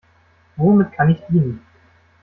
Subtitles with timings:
[0.57, 1.63] Womit kann ich dienen?